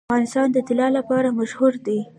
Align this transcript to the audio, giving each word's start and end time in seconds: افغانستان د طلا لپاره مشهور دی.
افغانستان 0.09 0.47
د 0.53 0.57
طلا 0.67 0.87
لپاره 0.97 1.29
مشهور 1.39 1.73
دی. 1.85 1.99